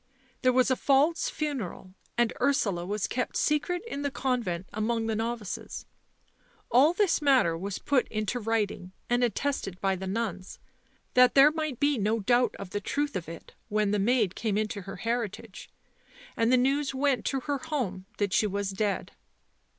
[0.41, 5.15] There was a false funeral, and Ursula was kept secret in the convent among the
[5.15, 5.85] novices.
[6.71, 10.57] All this matter was put into writing and attested by the nuns,
[11.13, 14.57] that there might be no doubt of the truth of it when the maid came
[14.57, 15.69] into her heritage.
[16.35, 19.11] And the news went to her home that she was dead."